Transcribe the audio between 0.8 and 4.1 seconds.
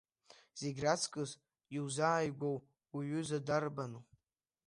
раҵкыс иузааигәоу уҩыза дарбану?